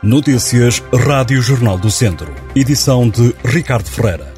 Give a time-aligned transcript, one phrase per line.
[0.00, 2.32] Notícias Rádio Jornal do Centro.
[2.54, 4.32] Edição de Ricardo Ferreira.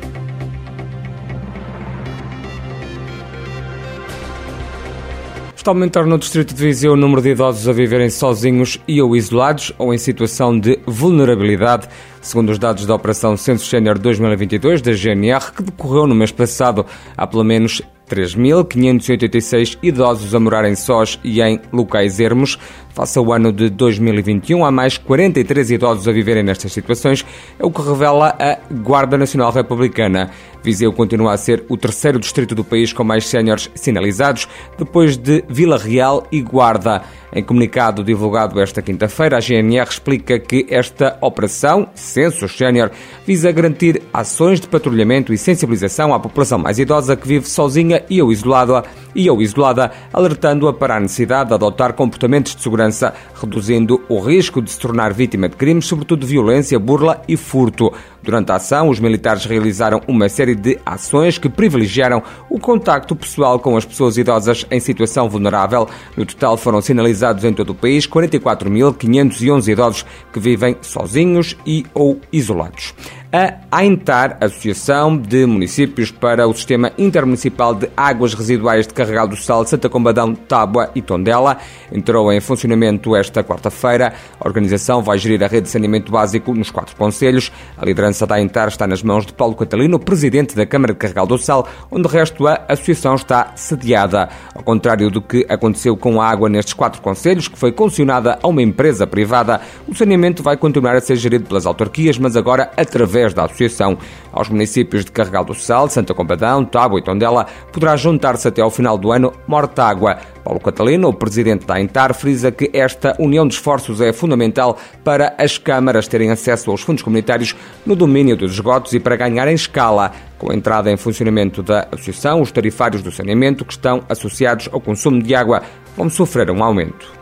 [5.54, 9.02] Está a aumentar no distrito de Viseu o número de idosos a viverem sozinhos e
[9.02, 11.86] ou isolados ou em situação de vulnerabilidade,
[12.22, 16.86] segundo os dados da Operação Censo Sénior 2022 da GNR, que decorreu no mês passado.
[17.14, 22.58] Há pelo menos 3.586 idosos a morarem sós e em locais ermos.
[22.92, 27.24] Face ao ano de 2021, há mais 43 idosos a viverem nestas situações,
[27.56, 30.30] é o que revela a Guarda Nacional Republicana.
[30.62, 35.44] Viseu continua a ser o terceiro distrito do país com mais séniores sinalizados, depois de
[35.48, 37.02] Vila Real e Guarda.
[37.32, 42.90] Em comunicado divulgado esta quinta-feira, a GNR explica que esta operação, Censos Sénior,
[43.24, 48.22] visa garantir ações de patrulhamento e sensibilização à população mais idosa que vive sozinha e
[48.22, 54.00] ou isolada, e ou isolada alertando-a para a necessidade de adotar comportamentos de segurança, reduzindo
[54.08, 57.92] o risco de se tornar vítima de crimes, sobretudo violência, burla e furto.
[58.22, 63.58] Durante a ação, os militares realizaram uma série de ações que privilegiaram o contacto pessoal
[63.58, 65.88] com as pessoas idosas em situação vulnerável.
[66.16, 72.20] No total foram sinalizados em todo o país 44.511 idosos que vivem sozinhos e ou
[72.32, 72.94] isolados
[73.32, 79.36] a AINTAR, Associação de Municípios para o Sistema Intermunicipal de Águas Residuais de Carregal do
[79.36, 81.58] Sal, Santa Combadão, Tábua e Tondela,
[81.92, 84.12] entrou em funcionamento esta quarta-feira.
[84.40, 87.52] A organização vai gerir a rede de saneamento básico nos quatro conselhos.
[87.78, 91.26] A liderança da AINTAR está nas mãos de Paulo Catalino, presidente da Câmara de Carregal
[91.26, 94.28] do Sal, onde de resto a associação está sediada.
[94.52, 98.48] Ao contrário do que aconteceu com a água nestes quatro conselhos, que foi concessionada a
[98.48, 103.19] uma empresa privada, o saneamento vai continuar a ser gerido pelas autarquias, mas agora através
[103.20, 103.98] através da associação.
[104.32, 108.70] Aos municípios de Carregal do Sal, Santa Combadão, Tábua e Tondela poderá juntar-se até ao
[108.70, 110.18] final do ano Mortágua.
[110.44, 115.34] Paulo Catalino, o presidente da Intar, frisa que esta união de esforços é fundamental para
[115.36, 117.54] as câmaras terem acesso aos fundos comunitários
[117.84, 120.12] no domínio dos esgotos e para ganharem escala.
[120.38, 124.80] Com a entrada em funcionamento da associação, os tarifários do saneamento que estão associados ao
[124.80, 125.62] consumo de água
[125.96, 127.12] vão sofrer um aumento.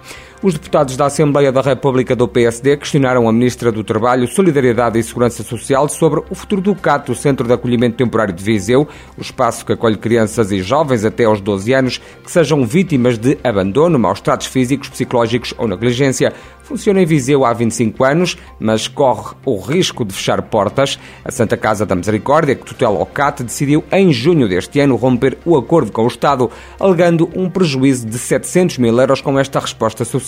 [0.40, 5.02] Os deputados da Assembleia da República do PSD questionaram a Ministra do Trabalho, Solidariedade e
[5.02, 9.20] Segurança Social sobre o futuro do CAT, o Centro de Acolhimento Temporário de Viseu, o
[9.20, 13.98] espaço que acolhe crianças e jovens até aos 12 anos que sejam vítimas de abandono,
[13.98, 16.32] maus tratos físicos, psicológicos ou negligência.
[16.62, 21.00] Funciona em Viseu há 25 anos, mas corre o risco de fechar portas.
[21.24, 25.38] A Santa Casa da Misericórdia, que tutela o CAT, decidiu em junho deste ano romper
[25.46, 30.04] o acordo com o Estado, alegando um prejuízo de 700 mil euros com esta resposta
[30.04, 30.27] social.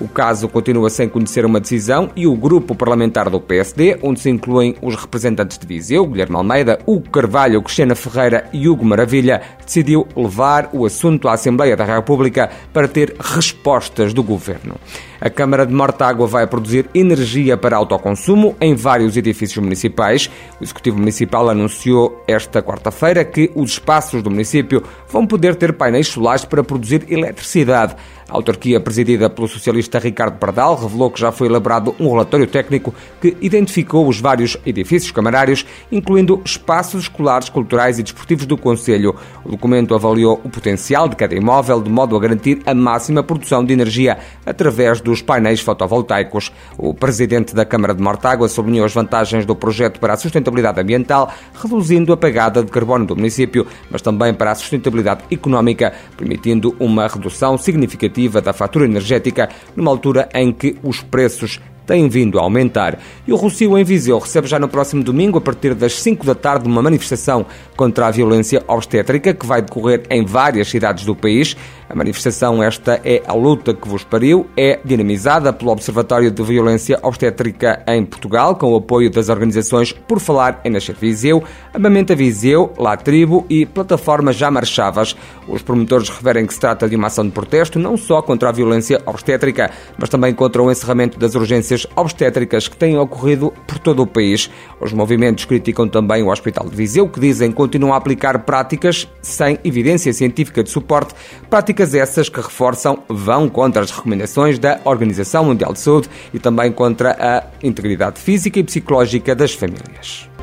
[0.00, 4.30] O caso continua sem conhecer uma decisão e o grupo parlamentar do PSD, onde se
[4.30, 10.06] incluem os representantes de Viseu, Guilherme Almeida, Hugo Carvalho, Cristina Ferreira e Hugo Maravilha, decidiu
[10.16, 14.76] levar o assunto à Assembleia da República para ter respostas do governo.
[15.20, 20.30] A Câmara de Mortágua vai produzir energia para autoconsumo em vários edifícios municipais.
[20.60, 26.08] O Executivo Municipal anunciou esta quarta-feira que os espaços do município vão poder ter painéis
[26.08, 27.96] solares para produzir eletricidade.
[28.28, 32.94] A autarquia presidida pelo socialista Ricardo Pardal revelou que já foi elaborado um relatório técnico
[33.20, 39.14] que identificou os vários edifícios camarários, incluindo espaços escolares, culturais e desportivos do Conselho.
[39.44, 43.62] O documento avaliou o potencial de cada imóvel de modo a garantir a máxima produção
[43.62, 46.50] de energia através dos painéis fotovoltaicos.
[46.78, 51.30] O presidente da Câmara de Mortágua sublinhou as vantagens do projeto para a sustentabilidade ambiental,
[51.54, 57.06] reduzindo a pegada de carbono do município, mas também para a sustentabilidade económica, permitindo uma
[57.06, 62.98] redução significativa da fatura energética numa altura em que os preços têm vindo a aumentar.
[63.26, 66.34] E o Rocio em Viseu recebe já no próximo domingo, a partir das 5 da
[66.34, 67.46] tarde, uma manifestação
[67.76, 71.56] contra a violência obstétrica que vai decorrer em várias cidades do país.
[71.88, 76.98] A manifestação, esta é a luta que vos pariu, é dinamizada pelo Observatório de Violência
[77.02, 82.72] Obstétrica em Portugal, com o apoio das organizações Por Falar em Nascer Viseu, Amamenta Viseu,
[82.78, 85.14] La Tribo e Plataforma Já Marchavas.
[85.46, 88.52] Os promotores referem que se trata de uma ação de protesto não só contra a
[88.52, 94.02] violência obstétrica, mas também contra o encerramento das urgências obstétricas que têm ocorrido por todo
[94.02, 94.48] o país.
[94.80, 99.58] Os movimentos criticam também o Hospital de Viseu, que dizem continuam a aplicar práticas sem
[99.64, 101.14] evidência científica de suporte,
[101.50, 106.38] práticas Práticas essas que reforçam, vão contra as recomendações da Organização Mundial de Saúde e
[106.38, 110.33] também contra a integridade física e psicológica das famílias.